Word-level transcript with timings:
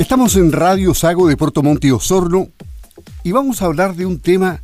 Estamos 0.00 0.34
en 0.36 0.50
Radio 0.50 0.94
Sago 0.94 1.28
de 1.28 1.36
Puerto 1.36 1.62
Monte 1.62 1.88
y 1.88 1.90
Osorno 1.90 2.48
y 3.22 3.32
vamos 3.32 3.60
a 3.60 3.66
hablar 3.66 3.94
de 3.94 4.06
un 4.06 4.18
tema 4.18 4.62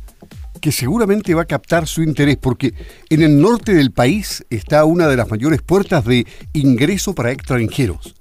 que 0.59 0.71
seguramente 0.71 1.35
va 1.35 1.43
a 1.43 1.45
captar 1.45 1.85
su 1.85 2.01
interés 2.01 2.37
porque 2.37 2.73
en 3.11 3.21
el 3.21 3.39
norte 3.39 3.75
del 3.75 3.91
país 3.91 4.43
está 4.49 4.83
una 4.83 5.07
de 5.07 5.15
las 5.15 5.29
mayores 5.29 5.61
puertas 5.61 6.03
de 6.05 6.25
ingreso 6.53 7.13
para 7.13 7.31
extranjeros. 7.31 8.15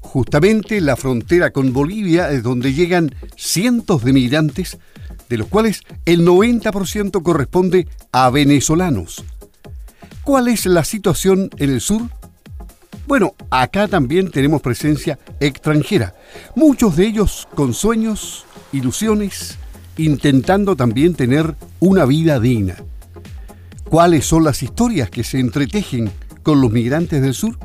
Justamente 0.00 0.80
la 0.80 0.96
frontera 0.96 1.52
con 1.52 1.72
Bolivia 1.72 2.32
es 2.32 2.42
donde 2.42 2.74
llegan 2.74 3.14
cientos 3.36 4.02
de 4.02 4.12
migrantes, 4.12 4.78
de 5.28 5.38
los 5.38 5.46
cuales 5.46 5.82
el 6.06 6.26
90% 6.26 7.22
corresponde 7.22 7.86
a 8.10 8.30
venezolanos. 8.30 9.24
¿Cuál 10.24 10.48
es 10.48 10.66
la 10.66 10.82
situación 10.82 11.50
en 11.58 11.70
el 11.70 11.80
sur? 11.80 12.02
Bueno, 13.12 13.34
acá 13.50 13.88
también 13.88 14.30
tenemos 14.30 14.62
presencia 14.62 15.18
extranjera, 15.38 16.14
muchos 16.56 16.96
de 16.96 17.06
ellos 17.06 17.46
con 17.54 17.74
sueños, 17.74 18.46
ilusiones, 18.72 19.58
intentando 19.98 20.76
también 20.76 21.14
tener 21.14 21.54
una 21.78 22.06
vida 22.06 22.40
digna. 22.40 22.76
¿Cuáles 23.84 24.24
son 24.24 24.44
las 24.44 24.62
historias 24.62 25.10
que 25.10 25.24
se 25.24 25.40
entretejen 25.40 26.10
con 26.42 26.62
los 26.62 26.72
migrantes 26.72 27.20
del 27.20 27.34
sur? 27.34 27.58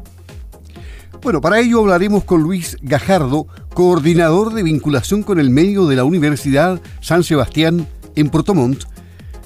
Bueno, 1.21 1.39
para 1.39 1.61
ello 1.61 1.79
hablaremos 1.79 2.25
con 2.25 2.43
Luis 2.43 2.75
Gajardo, 2.81 3.47
coordinador 3.73 4.53
de 4.53 4.63
vinculación 4.63 5.23
con 5.23 5.39
el 5.39 5.49
medio 5.49 5.87
de 5.87 5.95
la 5.95 6.03
Universidad 6.03 6.81
San 6.99 7.23
Sebastián 7.23 7.87
en 8.17 8.27
Puerto 8.27 8.53
Montt, 8.53 8.83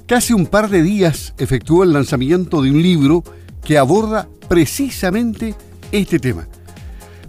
que 0.08 0.16
hace 0.16 0.34
un 0.34 0.48
par 0.48 0.72
de 0.72 0.82
días 0.82 1.36
efectuó 1.38 1.84
el 1.84 1.94
lanzamiento 1.94 2.64
de 2.64 2.72
un 2.72 2.82
libro 2.82 3.24
que 3.64 3.78
aborda 3.78 4.28
precisamente 4.50 5.54
este 5.92 6.20
tema. 6.20 6.48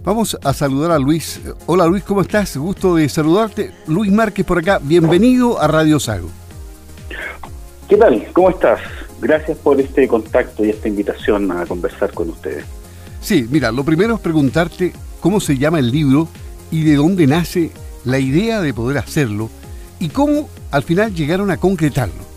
Vamos 0.03 0.37
a 0.43 0.53
saludar 0.53 0.91
a 0.91 0.99
Luis. 0.99 1.39
Hola 1.65 1.85
Luis, 1.85 2.03
¿cómo 2.03 2.21
estás? 2.21 2.57
Gusto 2.57 2.95
de 2.95 3.07
saludarte. 3.07 3.71
Luis 3.87 4.11
Márquez 4.11 4.45
por 4.45 4.57
acá. 4.57 4.79
Bienvenido 4.81 5.61
a 5.61 5.67
Radio 5.67 5.99
Sago. 5.99 6.29
¿Qué 7.87 7.97
tal? 7.97 8.25
¿Cómo 8.33 8.49
estás? 8.49 8.79
Gracias 9.21 9.57
por 9.57 9.79
este 9.79 10.07
contacto 10.07 10.65
y 10.65 10.69
esta 10.69 10.87
invitación 10.87 11.51
a 11.51 11.65
conversar 11.65 12.11
con 12.11 12.29
ustedes. 12.29 12.65
Sí, 13.21 13.47
mira, 13.49 13.71
lo 13.71 13.85
primero 13.85 14.15
es 14.15 14.19
preguntarte 14.19 14.91
cómo 15.21 15.39
se 15.39 15.57
llama 15.57 15.79
el 15.79 15.91
libro 15.91 16.27
y 16.71 16.83
de 16.83 16.95
dónde 16.95 17.27
nace 17.27 17.71
la 18.03 18.19
idea 18.19 18.59
de 18.59 18.73
poder 18.73 18.97
hacerlo 18.97 19.49
y 19.99 20.09
cómo 20.09 20.49
al 20.71 20.83
final 20.83 21.13
llegaron 21.13 21.51
a 21.51 21.57
concretarlo. 21.57 22.33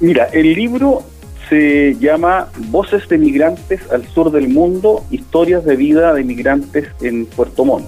Mira, 0.00 0.24
el 0.32 0.52
libro 0.54 1.04
se 1.48 1.94
llama 2.00 2.48
Voces 2.70 3.08
de 3.08 3.18
Migrantes 3.18 3.90
al 3.92 4.04
Sur 4.06 4.30
del 4.30 4.48
Mundo, 4.48 5.04
Historias 5.10 5.64
de 5.64 5.76
Vida 5.76 6.12
de 6.12 6.24
Migrantes 6.24 6.88
en 7.00 7.26
Puerto 7.26 7.64
Montt. 7.64 7.86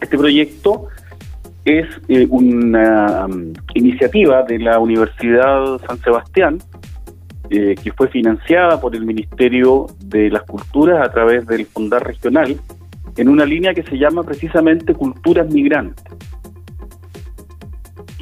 Este 0.00 0.16
proyecto 0.16 0.88
es 1.64 1.86
eh, 2.08 2.26
una 2.30 3.26
um, 3.26 3.52
iniciativa 3.74 4.42
de 4.42 4.58
la 4.58 4.78
Universidad 4.78 5.80
San 5.86 5.98
Sebastián 6.00 6.58
eh, 7.50 7.74
que 7.82 7.92
fue 7.92 8.08
financiada 8.08 8.80
por 8.80 8.94
el 8.94 9.04
Ministerio 9.04 9.86
de 10.04 10.30
las 10.30 10.42
Culturas 10.44 11.06
a 11.06 11.12
través 11.12 11.46
del 11.46 11.66
Fondar 11.66 12.06
Regional 12.06 12.56
en 13.16 13.28
una 13.28 13.44
línea 13.44 13.74
que 13.74 13.82
se 13.82 13.96
llama 13.96 14.22
precisamente 14.22 14.94
Culturas 14.94 15.48
Migrantes. 15.50 16.04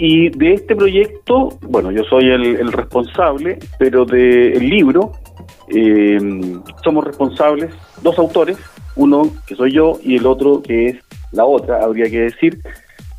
Y 0.05 0.31
de 0.31 0.55
este 0.55 0.75
proyecto, 0.75 1.51
bueno, 1.61 1.93
yo 1.93 2.03
soy 2.03 2.29
el, 2.29 2.73
responsable, 2.73 3.61
pero 3.79 4.05
del 4.05 4.69
libro 4.69 5.13
eh, 5.69 6.19
somos 6.83 7.05
responsables 7.05 7.73
dos 8.03 8.19
autores, 8.19 8.59
uno 8.97 9.31
que 9.47 9.55
soy 9.55 9.71
yo 9.71 9.93
y 10.03 10.17
el 10.17 10.27
otro 10.27 10.61
que 10.61 10.87
es 10.87 10.97
la 11.31 11.45
otra, 11.45 11.85
habría 11.85 12.11
que 12.11 12.23
decir, 12.23 12.59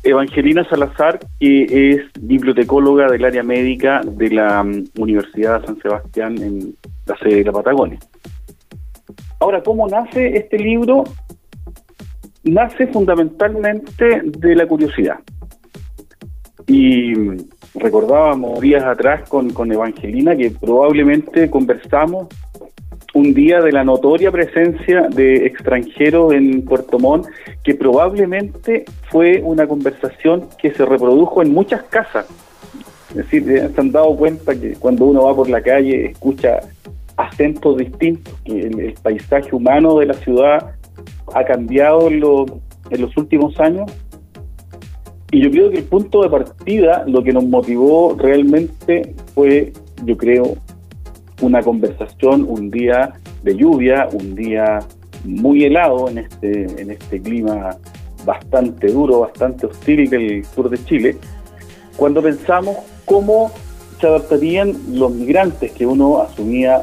Evangelina 0.02 0.62
Salazar, 0.68 1.20
que 1.40 1.92
es 1.92 2.02
bibliotecóloga 2.20 3.06
del 3.10 3.24
área 3.24 3.42
médica 3.42 4.02
de 4.04 4.28
la 4.28 4.60
um, 4.60 4.84
Universidad 4.98 5.62
de 5.62 5.66
San 5.66 5.80
Sebastián 5.80 6.36
en 6.42 6.76
la 7.06 7.16
sede 7.16 7.36
de 7.36 7.44
la 7.44 7.52
Patagonia. 7.52 7.98
Ahora, 9.40 9.62
¿cómo 9.62 9.88
nace 9.88 10.36
este 10.36 10.58
libro? 10.58 11.04
Nace 12.42 12.88
fundamentalmente 12.88 14.20
de 14.22 14.54
la 14.54 14.66
curiosidad. 14.66 15.20
Y 16.66 17.12
recordábamos 17.74 18.60
días 18.60 18.84
atrás 18.84 19.28
con, 19.28 19.50
con 19.50 19.70
Evangelina 19.70 20.36
que 20.36 20.50
probablemente 20.50 21.50
conversamos 21.50 22.28
un 23.14 23.32
día 23.32 23.60
de 23.60 23.70
la 23.70 23.84
notoria 23.84 24.30
presencia 24.32 25.02
de 25.08 25.46
extranjeros 25.46 26.32
en 26.32 26.62
Puerto 26.64 26.98
Montt, 26.98 27.28
que 27.62 27.74
probablemente 27.74 28.84
fue 29.08 29.40
una 29.42 29.66
conversación 29.68 30.48
que 30.60 30.72
se 30.72 30.84
reprodujo 30.84 31.40
en 31.40 31.54
muchas 31.54 31.84
casas. 31.84 32.26
Es 33.10 33.16
decir, 33.16 33.48
eh, 33.48 33.70
se 33.72 33.80
han 33.80 33.92
dado 33.92 34.16
cuenta 34.16 34.58
que 34.58 34.72
cuando 34.74 35.06
uno 35.06 35.24
va 35.24 35.34
por 35.34 35.48
la 35.48 35.62
calle 35.62 36.06
escucha 36.06 36.58
acentos 37.16 37.76
distintos, 37.78 38.34
que 38.44 38.60
el, 38.60 38.94
paisaje 39.00 39.54
humano 39.54 39.98
de 39.98 40.06
la 40.06 40.14
ciudad 40.14 40.74
ha 41.32 41.44
cambiado 41.44 42.08
en, 42.08 42.20
en 42.90 43.00
los 43.00 43.16
últimos 43.16 43.58
años 43.60 43.90
y 45.34 45.40
yo 45.40 45.50
creo 45.50 45.68
que 45.68 45.78
el 45.78 45.84
punto 45.84 46.22
de 46.22 46.30
partida, 46.30 47.02
lo 47.08 47.24
que 47.24 47.32
nos 47.32 47.44
motivó 47.44 48.14
realmente 48.16 49.16
fue, 49.34 49.72
yo 50.04 50.16
creo, 50.16 50.56
una 51.42 51.60
conversación 51.60 52.46
un 52.48 52.70
día 52.70 53.14
de 53.42 53.56
lluvia, 53.56 54.08
un 54.12 54.36
día 54.36 54.78
muy 55.24 55.64
helado 55.64 56.08
en 56.08 56.18
este, 56.18 56.80
en 56.80 56.92
este 56.92 57.20
clima 57.20 57.76
bastante 58.24 58.92
duro, 58.92 59.20
bastante 59.20 59.66
hostil 59.66 60.08
del 60.08 60.44
sur 60.44 60.70
de 60.70 60.84
Chile, 60.84 61.16
cuando 61.96 62.22
pensamos 62.22 62.76
cómo 63.04 63.50
se 64.00 64.06
adaptarían 64.06 64.72
los 64.92 65.12
migrantes 65.12 65.72
que 65.72 65.84
uno 65.84 66.20
asumía 66.20 66.82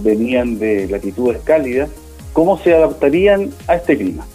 venían 0.00 0.58
de 0.58 0.88
latitudes 0.88 1.38
cálidas, 1.38 1.88
cómo 2.34 2.58
se 2.58 2.74
adaptarían 2.74 3.48
a 3.66 3.76
este 3.76 3.96
clima. 3.96 4.26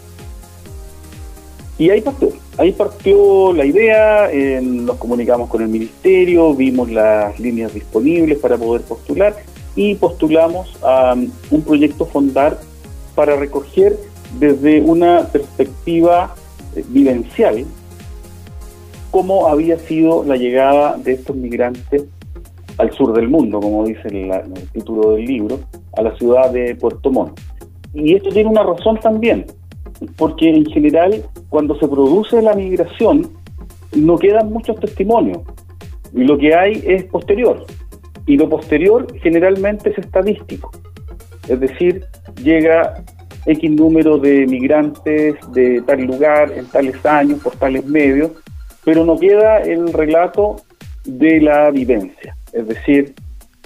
Y 1.77 1.89
ahí 1.89 2.01
partió, 2.01 2.29
ahí 2.57 2.71
partió 2.71 3.51
la 3.53 3.65
idea, 3.65 4.29
nos 4.61 4.97
comunicamos 4.97 5.49
con 5.49 5.61
el 5.63 5.69
ministerio, 5.69 6.53
vimos 6.53 6.91
las 6.91 7.39
líneas 7.39 7.73
disponibles 7.73 8.37
para 8.37 8.57
poder 8.57 8.83
postular 8.83 9.35
y 9.75 9.95
postulamos 9.95 10.77
a 10.83 11.13
um, 11.13 11.29
un 11.51 11.61
proyecto 11.61 12.05
Fondar 12.05 12.59
para 13.15 13.35
recoger 13.35 13.97
desde 14.39 14.81
una 14.81 15.27
perspectiva 15.31 16.35
eh, 16.75 16.83
vivencial 16.87 17.65
cómo 19.11 19.47
había 19.47 19.77
sido 19.79 20.23
la 20.23 20.35
llegada 20.35 20.97
de 20.97 21.13
estos 21.13 21.35
migrantes 21.35 22.03
al 22.77 22.91
sur 22.93 23.13
del 23.13 23.29
mundo, 23.29 23.59
como 23.59 23.85
dice 23.85 24.07
el, 24.07 24.31
el 24.31 24.69
título 24.71 25.11
del 25.11 25.25
libro, 25.25 25.59
a 25.95 26.01
la 26.01 26.15
ciudad 26.17 26.51
de 26.51 26.75
Puerto 26.75 27.11
Montt. 27.11 27.39
Y 27.93 28.15
esto 28.15 28.29
tiene 28.29 28.49
una 28.49 28.63
razón 28.63 28.99
también, 28.99 29.45
porque 30.15 30.49
en 30.49 30.65
general 30.65 31.23
cuando 31.49 31.77
se 31.79 31.87
produce 31.87 32.41
la 32.41 32.53
migración 32.53 33.29
no 33.95 34.17
quedan 34.17 34.51
muchos 34.51 34.79
testimonios. 34.79 35.39
Y 36.13 36.23
lo 36.23 36.37
que 36.37 36.53
hay 36.55 36.83
es 36.85 37.03
posterior. 37.05 37.65
Y 38.25 38.37
lo 38.37 38.49
posterior 38.49 39.07
generalmente 39.21 39.89
es 39.89 39.97
estadístico, 39.97 40.71
es 41.49 41.59
decir, 41.59 42.05
llega 42.41 43.03
X 43.45 43.71
número 43.71 44.17
de 44.17 44.47
migrantes 44.47 45.35
de 45.51 45.81
tal 45.81 46.03
lugar 46.03 46.51
en 46.53 46.65
tales 46.67 47.05
años, 47.05 47.41
por 47.41 47.55
tales 47.57 47.85
medios, 47.85 48.31
pero 48.85 49.03
no 49.03 49.17
queda 49.17 49.59
el 49.59 49.91
relato 49.91 50.57
de 51.03 51.41
la 51.41 51.69
vivencia, 51.71 52.35
es 52.53 52.65
decir, 52.65 53.13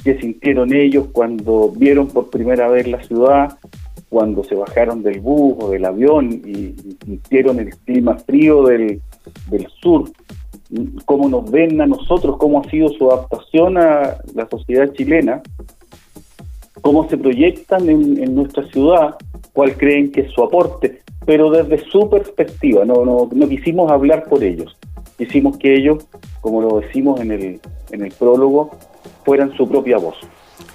qué 0.04 0.20
sintieron 0.20 0.74
ellos 0.74 1.08
cuando 1.12 1.70
vieron 1.70 2.08
por 2.08 2.30
primera 2.30 2.68
vez 2.68 2.88
la 2.88 3.04
ciudad, 3.04 3.58
cuando 4.10 4.44
se 4.44 4.56
bajaron 4.56 5.04
del 5.04 5.20
bus 5.20 5.56
o 5.60 5.70
del 5.70 5.86
avión 5.86 6.32
y, 6.32 6.76
sintieron 7.04 7.60
el 7.60 7.76
clima 7.78 8.18
frío 8.18 8.64
del, 8.64 9.02
sur, 9.82 10.10
cómo 11.06 11.30
nos 11.30 11.50
ven 11.52 11.80
a 11.82 11.88
nosotros, 11.88 12.38
cómo 12.38 12.62
ha 12.62 12.70
sido 12.70 12.90
su 12.90 13.12
adaptación 13.12 13.78
a 13.78 14.18
la 14.34 14.48
sociedad 14.50 14.92
chilena, 14.94 15.42
cómo 16.82 17.10
se 17.10 17.18
proyectan 17.18 17.90
en, 17.90 18.36
nuestra 18.36 18.66
ciudad, 18.70 19.16
cuál 19.54 19.76
creen 19.76 20.12
que 20.12 20.22
es 20.22 20.32
su 20.32 20.44
aporte, 20.44 21.02
pero 21.26 21.50
desde 21.52 21.84
su 21.90 22.10
perspectiva, 22.10 22.86
no, 22.86 23.04
no, 23.04 23.30
no 23.32 23.50
quisimos 23.50 23.92
hablar 23.92 24.26
por 24.30 24.44
ellos, 24.44 24.78
quisimos 25.18 25.58
que 25.58 25.76
ellos, 25.76 26.08
como 26.42 26.62
lo 26.62 26.80
decimos 26.80 27.20
en 27.20 27.32
el, 27.32 27.60
en 27.92 28.06
el 28.06 28.12
prólogo, 28.14 28.72
fueran 29.26 29.52
su 29.58 29.68
propia 29.68 29.98
voz. 29.98 30.16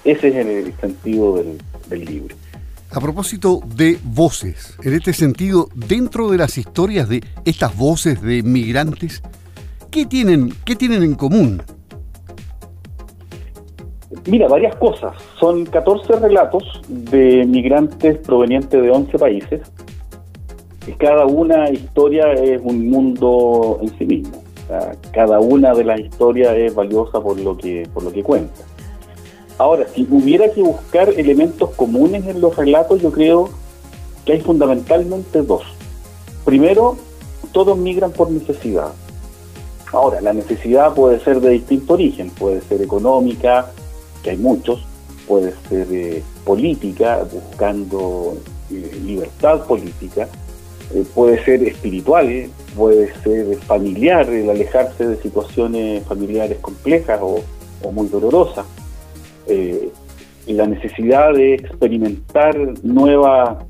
Ese 0.05 0.27
es 0.27 0.35
el 0.35 0.73
sentido 0.79 1.37
del, 1.37 1.57
del 1.89 2.05
libro. 2.05 2.35
A 2.93 3.01
propósito 3.01 3.59
de 3.75 3.97
voces, 4.03 4.77
en 4.83 4.93
este 4.93 5.13
sentido, 5.13 5.67
dentro 5.73 6.29
de 6.29 6.37
las 6.37 6.57
historias 6.57 7.09
de 7.09 7.23
estas 7.43 7.75
voces 7.75 8.21
de 8.21 8.43
migrantes, 8.43 9.23
¿qué 9.89 10.05
tienen, 10.05 10.53
qué 10.63 10.75
tienen 10.75 11.03
en 11.03 11.15
común? 11.15 11.61
Mira, 14.27 14.47
varias 14.47 14.75
cosas. 14.75 15.15
Son 15.39 15.65
14 15.65 16.19
relatos 16.19 16.81
de 16.87 17.45
migrantes 17.45 18.19
provenientes 18.19 18.81
de 18.81 18.89
11 18.91 19.17
países 19.17 19.61
cada 20.97 21.25
una 21.25 21.69
historia 21.69 22.33
es 22.33 22.61
un 22.63 22.89
mundo 22.89 23.79
en 23.81 23.97
sí 23.97 24.05
mismo. 24.05 24.43
cada 25.11 25.39
una 25.39 25.73
de 25.73 25.83
las 25.83 25.99
historias 25.99 26.55
es 26.55 26.73
valiosa 26.73 27.21
por 27.21 27.39
lo 27.39 27.55
que 27.55 27.87
por 27.93 28.03
lo 28.03 28.11
que 28.11 28.23
cuenta. 28.23 28.61
Ahora, 29.57 29.85
si 29.93 30.07
hubiera 30.09 30.51
que 30.51 30.61
buscar 30.61 31.09
elementos 31.09 31.69
comunes 31.71 32.25
en 32.25 32.41
los 32.41 32.55
relatos, 32.55 33.01
yo 33.01 33.11
creo 33.11 33.49
que 34.25 34.33
hay 34.33 34.41
fundamentalmente 34.41 35.41
dos. 35.41 35.63
Primero, 36.45 36.97
todos 37.51 37.77
migran 37.77 38.11
por 38.11 38.31
necesidad. 38.31 38.93
Ahora, 39.91 40.21
la 40.21 40.33
necesidad 40.33 40.93
puede 40.93 41.19
ser 41.19 41.39
de 41.39 41.51
distinto 41.51 41.93
origen, 41.93 42.31
puede 42.31 42.61
ser 42.61 42.81
económica, 42.81 43.71
que 44.23 44.31
hay 44.31 44.37
muchos, 44.37 44.83
puede 45.27 45.53
ser 45.69 45.87
eh, 45.91 46.23
política, 46.43 47.23
buscando 47.31 48.37
eh, 48.71 48.99
libertad 49.05 49.65
política, 49.65 50.27
eh, 50.93 51.03
puede 51.13 51.43
ser 51.45 51.63
espiritual, 51.63 52.49
puede 52.75 53.13
ser 53.21 53.55
familiar, 53.59 54.29
el 54.29 54.49
alejarse 54.49 55.07
de 55.07 55.21
situaciones 55.21 56.03
familiares 56.05 56.57
complejas 56.59 57.19
o, 57.21 57.41
muy 57.91 58.07
dolorosas. 58.07 58.65
La 59.47 60.67
necesidad 60.67 61.33
de 61.33 61.55
experimentar 61.55 62.55
nuevas, 62.83 63.65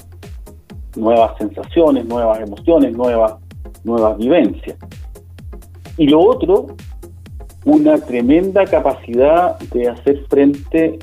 nuevas 0.95 1.37
sensaciones, 1.37 2.05
nuevas 2.05 2.39
emociones, 2.39 2.95
nuevas, 2.95 3.35
nuevas 3.83 4.17
vivencias. 4.17 4.77
Y 5.97 6.07
lo 6.07 6.21
otro, 6.21 6.75
una 7.65 7.97
tremenda 7.99 8.65
capacidad 8.65 9.59
de 9.59 9.89
hacer 9.89 10.25
frente 10.29 10.99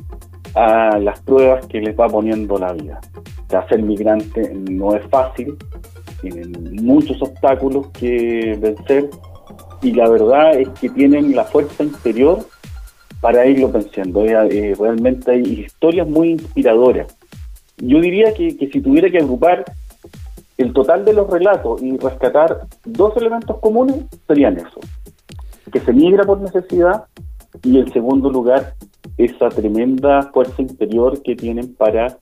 a 0.54 0.98
las 0.98 1.20
pruebas 1.20 1.66
que 1.66 1.80
les 1.80 1.98
va 1.98 2.08
poniendo 2.08 2.58
la 2.58 2.72
vida. 2.72 3.00
O 3.52 3.68
ser 3.68 3.82
migrante 3.82 4.52
no 4.54 4.94
es 4.94 5.04
fácil, 5.06 5.56
tienen 6.20 6.52
muchos 6.82 7.20
obstáculos 7.22 7.88
que 7.88 8.56
vencer 8.60 9.10
y 9.82 9.92
la 9.92 10.08
verdad 10.08 10.58
es 10.58 10.68
que 10.80 10.88
tienen 10.90 11.34
la 11.34 11.44
fuerza 11.44 11.82
interior 11.82 12.44
para 13.20 13.46
irlo 13.46 13.70
venciendo. 13.70 14.24
Eh, 14.24 14.74
realmente 14.78 15.30
hay 15.30 15.42
historias 15.66 16.08
muy 16.08 16.30
inspiradoras. 16.30 17.14
Yo 17.78 18.00
diría 18.00 18.34
que, 18.34 18.50
si 18.72 18.80
tuviera 18.80 19.10
que 19.10 19.18
agrupar 19.18 19.64
el 20.58 20.72
total 20.72 21.04
de 21.04 21.14
los 21.14 21.30
relatos 21.30 21.82
y 21.82 21.96
rescatar 21.96 22.66
dos 22.84 23.16
elementos 23.16 23.58
comunes, 23.60 23.96
serían 24.26 24.58
eso. 24.58 24.80
Que 25.72 25.80
se 25.80 25.92
migra 25.92 26.24
por 26.24 26.40
necesidad 26.40 27.04
y 27.62 27.78
en 27.78 27.92
segundo 27.92 28.30
lugar, 28.30 28.74
esa 29.16 29.48
tremenda 29.48 30.30
fuerza 30.32 30.62
interior 30.62 31.22
que 31.22 31.34
tienen 31.34 31.74
para 31.74 32.18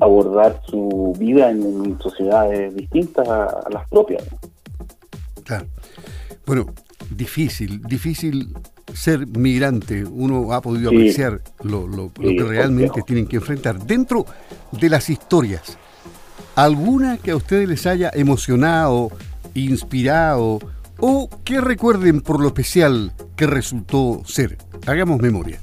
abordar 0.00 0.60
su 0.66 1.14
vida 1.18 1.50
en, 1.50 1.98
sociedades 2.00 2.74
distintas 2.74 3.28
a, 3.28 3.68
las 3.70 3.88
propias. 3.88 4.24
Claro. 5.44 5.66
Bueno, 6.44 6.66
difícil, 7.10 7.80
difícil 7.82 8.52
ser 8.94 9.26
migrante. 9.26 10.04
Uno 10.04 10.52
ha 10.52 10.60
podido 10.60 10.90
apreciar 10.90 11.40
lo, 11.62 12.10
que 12.12 12.42
realmente 12.42 13.02
tienen 13.06 13.26
que 13.26 13.36
enfrentar. 13.36 13.78
Dentro 13.78 14.26
de 14.72 14.88
las 14.88 15.10
historias, 15.10 15.78
¿alguna 16.54 17.18
que 17.18 17.32
a 17.32 17.36
ustedes 17.36 17.68
les 17.68 17.86
haya 17.86 18.10
emocionado, 18.14 19.10
inspirado 19.54 20.58
o 20.98 21.28
que 21.44 21.60
recuerden 21.60 22.20
por 22.20 22.40
lo 22.40 22.48
especial 22.48 23.12
que 23.36 23.46
resultó 23.46 24.22
ser? 24.24 24.58
Hagamos 24.86 25.20
memoria. 25.20 25.60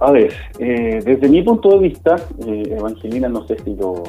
A 0.00 0.12
ver, 0.12 0.32
eh, 0.60 1.00
desde 1.04 1.28
mi 1.28 1.42
punto 1.42 1.70
de 1.70 1.88
vista, 1.88 2.16
eh, 2.46 2.62
Evangelina 2.70 3.28
no 3.28 3.44
sé 3.48 3.56
si 3.64 3.74
lo, 3.74 4.04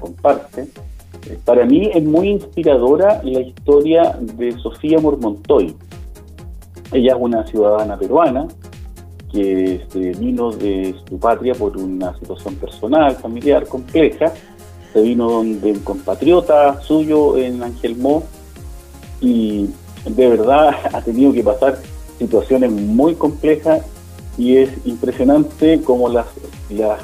comparte, 0.00 0.62
eh, 0.62 1.38
para 1.44 1.66
mí 1.66 1.90
es 1.92 2.02
muy 2.02 2.28
inspiradora 2.28 3.20
la 3.22 3.40
historia 3.40 4.18
de 4.20 4.52
Sofía 4.52 4.98
Mormontoy. 4.98 5.74
Ella 6.92 7.12
es 7.12 7.18
una 7.20 7.46
ciudadana 7.46 7.98
peruana 7.98 8.48
que 9.30 9.84
se 9.92 10.12
vino 10.12 10.50
de 10.50 10.94
su 11.06 11.18
patria 11.18 11.54
por 11.54 11.76
una 11.76 12.16
situación 12.18 12.54
personal, 12.54 13.14
familiar 13.16 13.66
compleja, 13.66 14.32
se 14.92 15.02
vino 15.02 15.30
donde 15.30 15.72
un 15.72 15.80
compatriota 15.80 16.80
suyo 16.80 17.36
en 17.36 17.62
Angelmó 17.62 18.24
y 19.20 19.68
de 20.06 20.28
verdad 20.28 20.74
ha 20.92 21.02
tenido 21.02 21.32
que 21.32 21.42
pasar 21.42 21.78
situaciones 22.18 22.70
muy 22.72 23.14
complejas 23.14 23.84
y 24.38 24.56
es 24.56 24.70
impresionante 24.86 25.82
cómo 25.82 26.08
las 26.08 26.26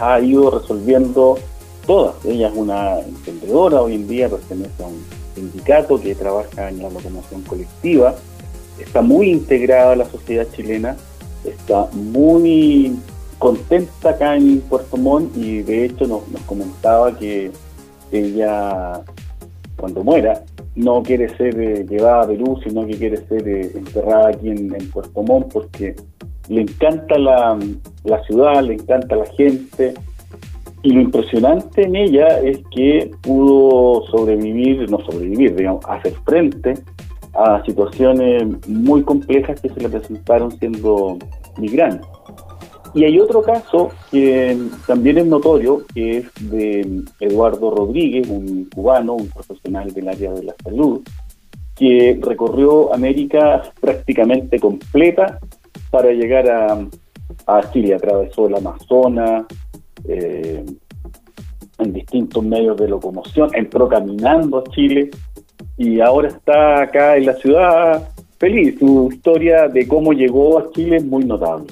ha 0.00 0.20
ido 0.20 0.50
resolviendo 0.50 1.38
todas. 1.86 2.14
Ella 2.24 2.48
es 2.48 2.54
una 2.56 3.00
emprendedora, 3.00 3.82
hoy 3.82 3.96
en 3.96 4.08
día 4.08 4.28
pertenece 4.28 4.82
a 4.82 4.86
un 4.86 5.04
sindicato 5.34 6.00
que 6.00 6.14
trabaja 6.14 6.68
en 6.68 6.82
la 6.82 6.90
locomoción 6.90 7.42
colectiva, 7.42 8.14
está 8.78 9.02
muy 9.02 9.30
integrada 9.30 9.92
a 9.92 9.96
la 9.96 10.04
sociedad 10.06 10.46
chilena, 10.54 10.96
está 11.44 11.88
muy 11.92 12.96
contenta 13.38 14.10
acá 14.10 14.36
en 14.36 14.60
Puerto 14.62 14.96
Montt 14.96 15.36
y 15.36 15.62
de 15.62 15.86
hecho 15.86 16.06
nos, 16.06 16.22
comentaba 16.46 17.16
que 17.18 17.50
ella 18.12 19.02
cuando 19.76 20.04
muera 20.04 20.42
no 20.76 21.02
quiere 21.02 21.28
ser 21.36 21.60
eh, 21.60 21.86
llevada 21.88 22.22
a 22.22 22.26
Perú, 22.26 22.58
sino 22.64 22.86
que 22.86 22.96
quiere 22.96 23.16
ser 23.26 23.46
eh, 23.48 23.72
enterrada 23.74 24.28
aquí 24.28 24.48
en, 24.48 24.74
en 24.74 24.90
Puerto 24.90 25.22
Montt 25.22 25.52
porque 25.52 25.94
le 26.48 26.62
encanta 26.62 27.18
la, 27.18 27.58
ciudad, 28.26 28.62
le 28.62 28.74
encanta 28.74 29.16
la 29.16 29.26
gente. 29.26 29.94
Y 30.82 30.92
lo 30.92 31.00
impresionante 31.00 31.82
en 31.82 31.96
ella 31.96 32.40
es 32.40 32.58
que 32.70 33.10
pudo 33.22 34.06
sobrevivir, 34.08 34.90
no 34.90 35.00
sobrevivir, 35.00 35.56
digamos, 35.56 35.82
hacer 35.88 36.12
frente 36.26 36.74
a 37.34 37.62
situaciones 37.64 38.44
muy 38.68 39.02
complejas 39.02 39.60
que 39.60 39.68
se 39.68 39.80
le 39.80 39.88
presentaron 39.88 40.50
siendo 40.58 41.18
migrante. 41.58 42.06
Y 42.94 43.04
hay 43.04 43.18
otro 43.18 43.42
caso 43.42 43.90
que 44.10 44.56
también 44.86 45.18
es 45.18 45.26
notorio, 45.26 45.84
que 45.92 46.18
es 46.18 46.26
de 46.40 47.02
Eduardo 47.18 47.72
Rodríguez, 47.72 48.28
un 48.28 48.68
cubano, 48.72 49.14
un 49.14 49.28
profesional 49.28 49.92
del 49.92 50.08
área 50.08 50.32
de 50.32 50.44
la 50.44 50.54
salud, 50.62 51.00
que 51.74 52.16
recorrió 52.22 52.94
América 52.94 53.62
prácticamente 53.80 54.60
completa 54.60 55.40
para 55.90 56.12
llegar 56.12 56.48
a, 56.48 56.88
Chile. 57.72 57.94
Atravesó 57.94 58.46
el 58.46 58.54
Amazonas, 58.54 59.44
eh, 60.06 60.64
en 61.78 61.92
distintos 61.92 62.44
medios 62.44 62.76
de 62.76 62.88
locomoción, 62.88 63.50
entró 63.54 63.88
caminando 63.88 64.58
a 64.58 64.64
Chile 64.70 65.10
y 65.76 66.00
ahora 66.00 66.28
está 66.28 66.82
acá 66.82 67.16
en 67.16 67.26
la 67.26 67.34
ciudad 67.34 68.08
feliz. 68.38 68.78
Su 68.78 69.10
historia 69.12 69.68
de 69.68 69.86
cómo 69.88 70.12
llegó 70.12 70.58
a 70.58 70.70
Chile 70.72 70.96
es 70.96 71.04
muy 71.04 71.24
notable. 71.24 71.66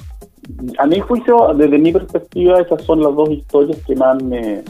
A 0.77 0.85
mi 0.85 0.99
juicio, 0.99 1.53
desde 1.55 1.77
mi 1.77 1.91
perspectiva, 1.93 2.59
esas 2.59 2.81
son 2.83 3.01
las 3.01 3.15
dos 3.15 3.29
historias 3.29 3.77
que 3.87 3.95
más 3.95 4.21
me, 4.21 4.61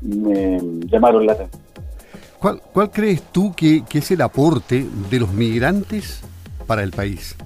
llamaron 0.00 1.26
la 1.26 1.32
atención. 1.32 1.62
¿Cuál, 2.38 2.60
¿Cuál, 2.72 2.90
crees 2.92 3.22
tú 3.32 3.52
que, 3.56 3.82
que 3.88 3.98
es 3.98 4.10
el 4.12 4.20
aporte 4.20 4.86
de 5.10 5.18
los 5.18 5.32
migrantes 5.32 6.22
para 6.68 6.84
el 6.84 6.92
país? 6.92 7.36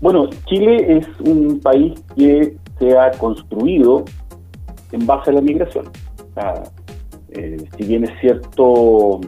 Bueno, 0.00 0.30
Chile 0.46 0.98
es 0.98 1.06
un 1.20 1.60
país 1.60 2.00
que 2.16 2.56
se 2.78 2.98
ha 2.98 3.10
construido 3.12 4.04
en 4.92 5.06
base 5.06 5.30
a 5.30 5.34
la 5.34 5.40
migración. 5.42 5.86
Eh, 7.30 7.64
si 7.76 7.84
bien 7.84 8.04
es 8.04 8.10
cierto, 8.20 9.20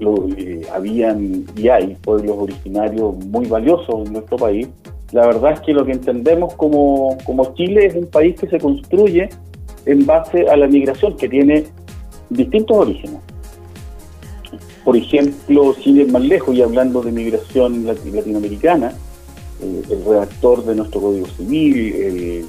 lo, 0.00 0.28
eh, 0.36 0.62
habían 0.72 1.44
y 1.56 1.68
hay 1.68 1.96
pueblos 1.96 2.36
originarios 2.38 3.16
muy 3.26 3.46
valiosos 3.46 4.06
en 4.06 4.12
nuestro 4.12 4.36
país, 4.36 4.68
la 5.12 5.26
verdad 5.26 5.52
es 5.52 5.60
que 5.60 5.72
lo 5.72 5.84
que 5.84 5.92
entendemos 5.92 6.54
como, 6.54 7.16
como 7.24 7.54
Chile 7.54 7.86
es 7.86 7.94
un 7.94 8.06
país 8.06 8.38
que 8.38 8.48
se 8.48 8.58
construye 8.58 9.28
en 9.86 10.04
base 10.04 10.48
a 10.48 10.56
la 10.56 10.66
migración, 10.66 11.16
que 11.16 11.28
tiene 11.28 11.64
distintos 12.28 12.76
orígenes. 12.76 13.20
Por 14.84 14.96
ejemplo, 14.96 15.74
Chile 15.80 16.02
es 16.02 16.12
más 16.12 16.22
lejos, 16.22 16.54
y 16.54 16.62
hablando 16.62 17.02
de 17.02 17.12
migración 17.12 17.86
latinoamericana, 17.86 18.92
eh, 19.62 19.82
el 19.90 20.04
redactor 20.04 20.64
de 20.64 20.74
nuestro 20.74 21.00
Código 21.00 21.26
Civil, 21.26 21.94
el 21.94 22.46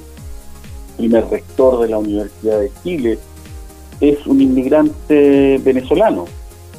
primer 0.96 1.26
rector 1.28 1.80
de 1.80 1.88
la 1.88 1.98
Universidad 1.98 2.60
de 2.60 2.70
Chile, 2.82 3.18
es 4.00 4.26
un 4.26 4.40
inmigrante 4.40 5.58
venezolano. 5.64 6.26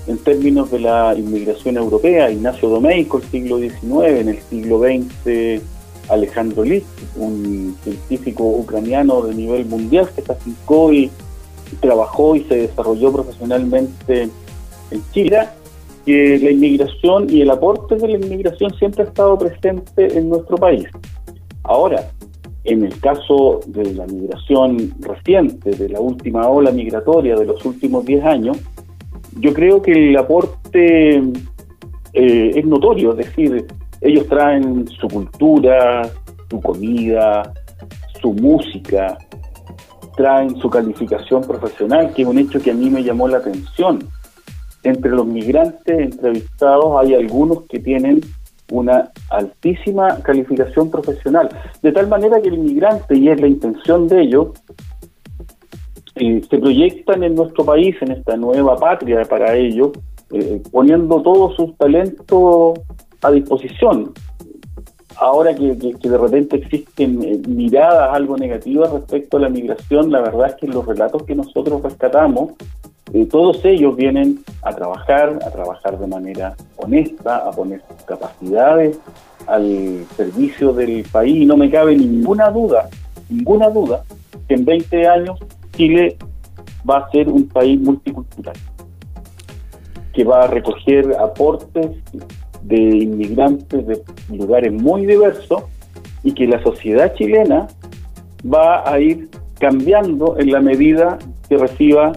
En 0.07 0.17
términos 0.17 0.71
de 0.71 0.79
la 0.79 1.13
inmigración 1.15 1.77
europea, 1.77 2.31
Ignacio 2.31 2.69
Domeico, 2.69 3.17
el 3.17 3.23
siglo 3.25 3.59
XIX, 3.59 4.21
en 4.21 4.29
el 4.29 4.39
siglo 4.49 4.79
XX, 4.79 5.61
Alejandro 6.09 6.63
List, 6.63 6.88
un 7.15 7.77
científico 7.83 8.43
ucraniano 8.43 9.21
de 9.21 9.35
nivel 9.35 9.65
mundial 9.65 10.09
que 10.15 10.23
se 10.23 10.31
afincó 10.31 10.91
y 10.91 11.11
trabajó 11.79 12.35
y 12.35 12.43
se 12.45 12.55
desarrolló 12.55 13.11
profesionalmente 13.11 14.29
en 14.91 15.03
Chile 15.13 15.47
que 16.05 16.39
la 16.39 16.51
inmigración 16.51 17.29
y 17.29 17.41
el 17.41 17.51
aporte 17.51 17.95
de 17.95 18.07
la 18.07 18.17
inmigración 18.17 18.73
siempre 18.75 19.03
ha 19.03 19.07
estado 19.07 19.38
presente 19.38 20.17
en 20.17 20.29
nuestro 20.29 20.57
país. 20.57 20.88
Ahora, 21.63 22.09
en 22.69 22.85
el 22.85 22.99
caso 22.99 23.61
de 23.65 23.93
la 23.93 24.05
migración 24.05 24.93
reciente, 24.99 25.71
de 25.71 25.89
la 25.89 25.99
última 25.99 26.47
ola 26.47 26.71
migratoria 26.71 27.35
de 27.35 27.45
los 27.45 27.65
últimos 27.65 28.05
10 28.05 28.25
años, 28.25 28.57
yo 29.39 29.53
creo 29.53 29.81
que 29.81 29.91
el 29.91 30.17
aporte 30.17 31.17
eh, 32.13 32.51
es 32.55 32.65
notorio, 32.65 33.11
es 33.11 33.27
decir, 33.27 33.65
ellos 34.01 34.27
traen 34.27 34.88
su 34.88 35.07
cultura, 35.07 36.09
su 36.49 36.61
comida, 36.61 37.53
su 38.21 38.33
música, 38.33 39.17
traen 40.15 40.55
su 40.57 40.69
calificación 40.69 41.41
profesional, 41.41 42.13
que 42.13 42.21
es 42.21 42.27
un 42.27 42.38
hecho 42.38 42.61
que 42.61 42.71
a 42.71 42.73
mí 42.73 42.89
me 42.89 43.03
llamó 43.03 43.27
la 43.27 43.38
atención. 43.38 43.99
Entre 44.83 45.11
los 45.11 45.25
migrantes 45.25 45.99
entrevistados 45.99 47.01
hay 47.01 47.15
algunos 47.15 47.63
que 47.63 47.79
tienen 47.79 48.21
una 48.71 49.11
altísima 49.29 50.19
calificación 50.21 50.89
profesional, 50.89 51.50
de 51.81 51.91
tal 51.91 52.07
manera 52.07 52.41
que 52.41 52.50
el 52.50 52.55
inmigrante, 52.55 53.15
y 53.15 53.29
es 53.29 53.39
la 53.39 53.48
intención 53.48 54.07
de 54.07 54.21
ellos, 54.21 54.50
eh, 56.15 56.41
se 56.50 56.57
proyectan 56.57 57.24
en 57.24 57.36
nuestro 57.36 57.63
país, 57.63 57.95
en 58.01 58.12
esta 58.12 58.36
nueva 58.36 58.75
patria 58.75 59.24
para 59.24 59.55
ellos, 59.55 59.91
eh, 60.31 60.62
poniendo 60.71 61.21
todos 61.21 61.55
sus 61.55 61.77
talentos 61.77 62.79
a 63.21 63.31
disposición. 63.31 64.12
Ahora 65.15 65.53
que, 65.53 65.74
de 65.74 66.17
repente 66.17 66.57
existen 66.57 67.21
eh, 67.24 67.41
miradas 67.48 68.13
algo 68.13 68.38
negativas 68.38 68.91
respecto 68.91 69.38
a 69.38 69.41
la 69.41 69.50
migración, 69.50 70.12
la 70.12 70.21
verdad 70.21 70.50
es 70.50 70.55
que 70.55 70.67
los 70.67 70.86
relatos 70.86 71.24
que 71.24 71.36
nosotros 71.36 71.81
rescatamos, 71.81 72.53
todos 73.31 73.65
ellos 73.65 73.95
vienen 73.95 74.39
a 74.62 74.71
trabajar, 74.71 75.39
a 75.43 75.50
trabajar 75.50 75.98
de 75.98 76.05
manera 76.05 76.55
honesta, 76.79 77.38
a 77.38 77.51
poner 77.51 77.81
sus 77.88 78.03
capacidades 78.05 79.00
al 79.48 80.05
servicio 80.15 80.74
del 80.74 81.03
país. 81.12 81.43
Y 81.43 81.45
no 81.45 81.57
me 81.57 81.69
cabe 81.69 81.95
ninguna 81.95 82.50
duda, 82.50 82.89
ninguna 83.29 83.69
duda, 83.69 84.03
que 84.48 84.55
en 84.55 84.65
20 84.65 85.07
años 85.07 85.39
Chile 85.75 86.17
va 86.89 87.00
a 87.00 87.12
ser 87.12 87.29
un 87.29 87.48
país 87.48 87.79
multicultural, 87.79 88.55
que 90.13 90.24
va 90.24 90.43
a 90.43 90.48
recoger 90.48 91.15
aportes 91.19 91.89
de 92.63 92.77
inmigrantes 92.77 93.88
de 93.88 94.01
lugares 94.29 94.71
muy 94.71 95.05
diversos 95.05 95.63
y 96.24 96.33
que 96.33 96.48
la 96.48 96.62
sociedad 96.63 97.13
chilena 97.15 97.67
va 98.45 98.89
a 98.89 99.00
ir 99.00 99.29
cambiando 99.59 100.38
en 100.38 100.51
la 100.51 100.62
medida 100.62 101.17
que 101.48 101.57
reciba 101.57 102.13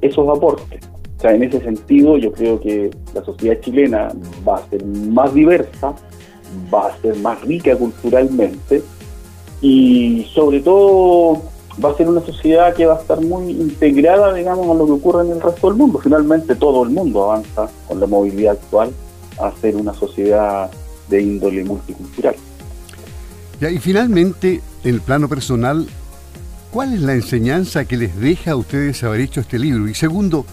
esos 0.00 0.28
aportes. 0.28 0.80
O 1.18 1.20
sea, 1.20 1.34
en 1.34 1.44
ese 1.44 1.60
sentido 1.60 2.16
yo 2.18 2.32
creo 2.32 2.60
que 2.60 2.90
la 3.14 3.24
sociedad 3.24 3.60
chilena 3.60 4.12
va 4.46 4.56
a 4.56 4.68
ser 4.68 4.84
más 4.84 5.32
diversa, 5.34 5.94
va 6.72 6.88
a 6.88 6.96
ser 7.00 7.16
más 7.16 7.40
rica 7.42 7.76
culturalmente 7.76 8.82
y 9.60 10.26
sobre 10.34 10.60
todo 10.60 11.42
va 11.82 11.90
a 11.90 11.96
ser 11.96 12.08
una 12.08 12.20
sociedad 12.20 12.74
que 12.74 12.86
va 12.86 12.96
a 12.96 13.00
estar 13.00 13.20
muy 13.20 13.50
integrada, 13.50 14.34
digamos, 14.34 14.68
a 14.70 14.74
lo 14.74 14.86
que 14.86 14.92
ocurre 14.92 15.24
en 15.24 15.32
el 15.32 15.40
resto 15.40 15.68
del 15.68 15.76
mundo. 15.76 15.98
Finalmente 15.98 16.54
todo 16.54 16.82
el 16.84 16.90
mundo 16.90 17.24
avanza 17.24 17.70
con 17.88 18.00
la 18.00 18.06
movilidad 18.06 18.54
actual 18.54 18.90
a 19.38 19.52
ser 19.60 19.76
una 19.76 19.94
sociedad 19.94 20.70
de 21.08 21.22
índole 21.22 21.64
multicultural. 21.64 22.34
y 23.60 23.78
finalmente, 23.78 24.60
en 24.84 24.94
el 24.94 25.00
plano 25.00 25.28
personal, 25.28 25.86
¿cuál 26.72 26.94
es 26.94 27.00
la 27.00 27.14
enseñanza 27.14 27.84
que 27.84 27.96
les 27.96 28.18
deja 28.18 28.52
a 28.52 28.56
ustedes 28.56 29.02
haber 29.04 29.20
hecho 29.20 29.40
este 29.40 29.58
libro? 29.58 29.88
Y 29.88 29.94
segundo, 29.94 30.44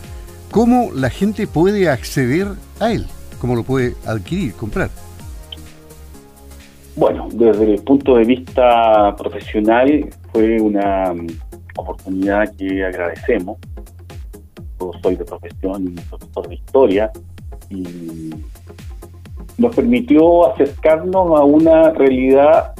¿cómo 0.51 0.91
la 0.94 1.10
gente 1.10 1.48
puede 1.48 1.89
acceder 1.89 2.48
a 2.79 2.91
él? 2.91 3.06
¿Cómo 3.39 3.56
lo 3.56 3.63
puede 3.63 3.96
adquirir, 4.06 4.53
comprar? 4.53 4.89
Bueno, 6.96 7.29
desde 7.32 7.75
el 7.75 7.84
punto 7.84 8.15
de 8.18 8.25
vista 8.25 9.15
profesional 9.15 10.10
fue 10.34 10.60
una 10.60 11.13
mm, 11.13 11.27
oportunidad 11.77 12.53
que 12.58 12.84
agradecemos. 12.84 13.58
Yo 14.79 14.91
soy 15.01 15.15
de 15.15 15.25
profesión 15.25 15.96
profesor 16.10 16.48
de 16.48 16.56
historia 16.56 17.12
y 17.70 18.34
nos 19.58 19.75
permitió 19.75 20.53
acercarnos 20.53 21.39
a 21.39 21.44
una 21.44 21.91
realidad 21.91 22.74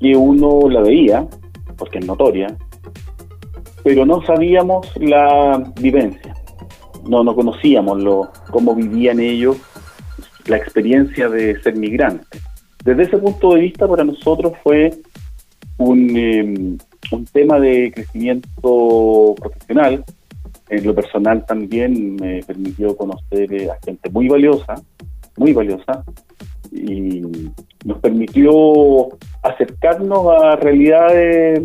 que 0.00 0.16
uno 0.16 0.68
la 0.68 0.80
veía, 0.80 1.26
porque 1.76 1.98
es 1.98 2.06
notoria, 2.06 2.48
pero 3.84 4.04
no 4.04 4.20
sabíamos 4.26 4.88
la 4.96 5.72
vivencia, 5.80 6.25
no, 7.08 7.24
no 7.24 7.34
conocíamos 7.34 8.02
lo, 8.02 8.30
cómo 8.50 8.74
vivían 8.74 9.20
ellos 9.20 9.56
la 10.46 10.56
experiencia 10.56 11.28
de 11.28 11.60
ser 11.62 11.76
migrantes. 11.76 12.42
Desde 12.84 13.02
ese 13.02 13.18
punto 13.18 13.54
de 13.54 13.62
vista, 13.62 13.88
para 13.88 14.04
nosotros 14.04 14.52
fue 14.62 14.90
un, 15.78 16.16
em, 16.16 16.78
un 17.10 17.24
tema 17.26 17.58
de 17.58 17.92
crecimiento 17.92 19.34
profesional. 19.38 20.04
En 20.68 20.86
lo 20.86 20.94
personal 20.94 21.44
también 21.46 22.16
me 22.16 22.42
permitió 22.42 22.96
conocer 22.96 23.52
eh, 23.52 23.70
a 23.70 23.78
gente 23.84 24.10
muy 24.10 24.28
valiosa, 24.28 24.74
muy 25.36 25.52
valiosa, 25.52 26.04
y 26.72 27.22
nos 27.84 27.98
permitió 27.98 29.08
acercarnos 29.42 30.26
a 30.42 30.56
realidades 30.56 31.62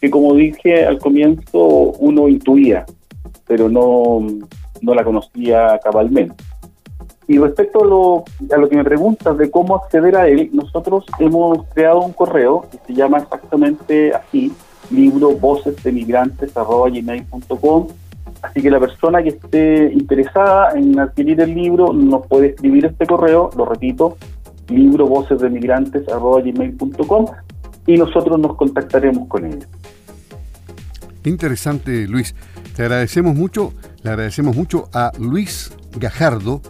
que, 0.00 0.10
como 0.10 0.34
dije 0.34 0.84
al 0.84 0.98
comienzo, 0.98 1.64
uno 1.98 2.28
intuía, 2.28 2.84
pero 3.46 3.68
no, 3.68 4.24
no 4.82 4.94
la 4.94 5.04
conocía 5.04 5.78
cabalmente. 5.82 6.34
Y 7.28 7.38
respecto 7.38 7.82
a 7.82 7.86
lo, 7.86 8.24
a 8.54 8.58
lo 8.58 8.68
que 8.68 8.76
me 8.76 8.84
preguntas 8.84 9.36
de 9.36 9.50
cómo 9.50 9.74
acceder 9.76 10.14
a 10.16 10.28
él, 10.28 10.50
nosotros 10.52 11.04
hemos 11.18 11.66
creado 11.74 12.00
un 12.00 12.12
correo 12.12 12.66
que 12.70 12.78
se 12.86 12.94
llama 12.94 13.18
exactamente 13.18 14.14
así, 14.14 14.52
libro 14.90 15.32
voces 15.32 15.82
de 15.82 15.90
migrantes.gmail.com. 15.90 17.88
Así 18.42 18.62
que 18.62 18.70
la 18.70 18.78
persona 18.78 19.22
que 19.22 19.30
esté 19.30 19.92
interesada 19.92 20.78
en 20.78 21.00
adquirir 21.00 21.40
el 21.40 21.54
libro 21.54 21.92
nos 21.92 22.26
puede 22.26 22.48
escribir 22.48 22.84
este 22.86 23.06
correo, 23.06 23.50
lo 23.56 23.64
repito, 23.64 24.16
libro 24.68 25.06
voces 25.06 25.40
de 25.40 25.50
migrantes.gmail.com 25.50 27.26
y 27.86 27.96
nosotros 27.96 28.38
nos 28.38 28.56
contactaremos 28.56 29.26
con 29.28 29.46
él. 29.46 29.64
Interesante, 31.24 32.06
Luis. 32.06 32.34
Te 32.76 32.82
agradecemos 32.82 33.34
mucho, 33.34 33.72
le 34.02 34.10
agradecemos 34.10 34.54
mucho 34.54 34.90
a 34.92 35.10
Luis 35.18 35.72
Gajardo, 35.98 36.60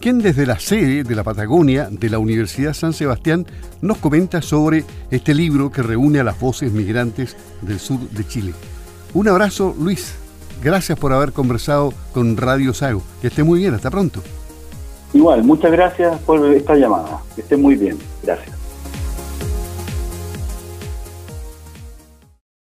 quien 0.00 0.18
desde 0.18 0.44
la 0.44 0.58
sede 0.58 1.04
de 1.04 1.14
la 1.14 1.22
Patagonia 1.22 1.88
de 1.88 2.10
la 2.10 2.18
Universidad 2.18 2.72
San 2.72 2.92
Sebastián 2.92 3.46
nos 3.80 3.98
comenta 3.98 4.42
sobre 4.42 4.84
este 5.12 5.34
libro 5.34 5.70
que 5.70 5.82
reúne 5.82 6.18
a 6.18 6.24
las 6.24 6.40
voces 6.40 6.72
migrantes 6.72 7.36
del 7.60 7.78
sur 7.78 8.00
de 8.00 8.26
Chile. 8.26 8.54
Un 9.14 9.28
abrazo, 9.28 9.72
Luis. 9.78 10.16
Gracias 10.64 10.98
por 10.98 11.12
haber 11.12 11.32
conversado 11.32 11.94
con 12.12 12.36
Radio 12.36 12.74
Sago. 12.74 13.02
Que 13.20 13.28
esté 13.28 13.44
muy 13.44 13.60
bien. 13.60 13.74
Hasta 13.74 13.90
pronto. 13.90 14.20
Igual, 15.12 15.44
muchas 15.44 15.70
gracias 15.70 16.18
por 16.22 16.44
esta 16.52 16.74
llamada. 16.74 17.20
Que 17.36 17.42
esté 17.42 17.56
muy 17.56 17.76
bien. 17.76 17.98
Gracias. 18.24 18.61